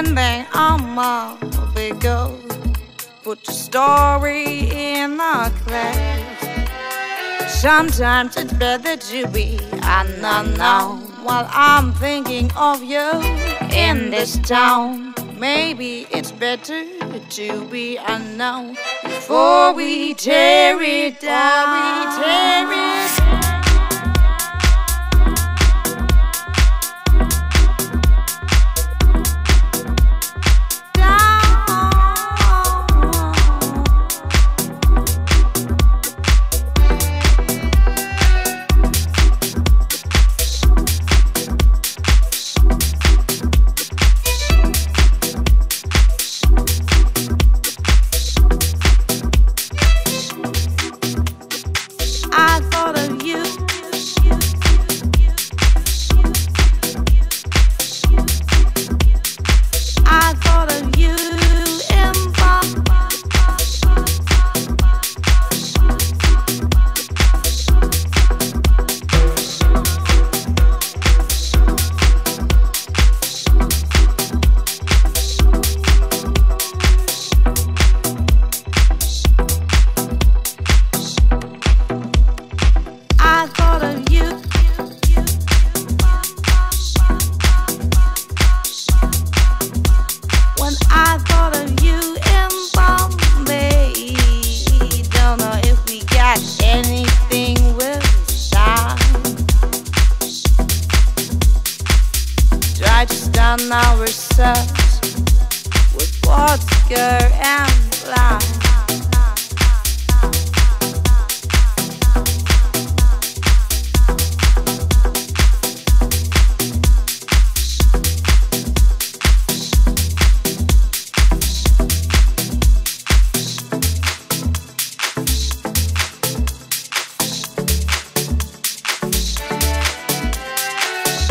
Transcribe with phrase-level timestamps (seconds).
[0.00, 1.38] Pretending I'm a
[1.74, 2.38] big girl.
[3.22, 7.60] Put the story in the class.
[7.60, 13.10] Sometimes it's better to be unknown while I'm thinking of you
[13.72, 15.14] in this town.
[15.38, 16.84] Maybe it's better
[17.30, 21.68] to be unknown before we tear it down.
[21.76, 22.89] We tear it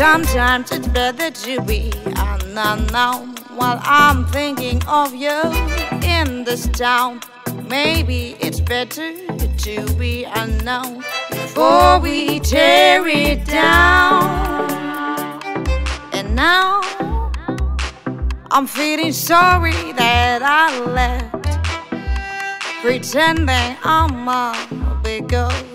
[0.00, 5.42] Sometimes it's better to be unknown while I'm thinking of you
[6.02, 7.20] in this town.
[7.68, 14.30] Maybe it's better to be unknown before we tear it down.
[16.14, 16.80] And now
[18.50, 21.60] I'm feeling sorry that I left,
[22.80, 25.69] pretending I'm a big girl.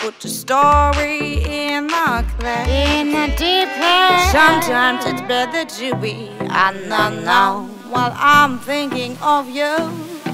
[0.00, 2.68] Put the story in the class.
[2.68, 4.30] In the deep end.
[4.32, 9.76] Sometimes it's better to be unknown while I'm thinking of you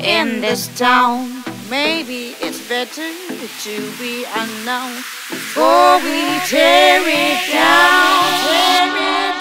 [0.01, 1.43] in this town.
[1.69, 4.95] Maybe it's better to be unknown
[5.35, 8.23] before we tear it down.
[8.47, 9.36] Tear it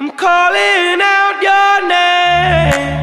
[0.00, 3.01] I'm calling out your name.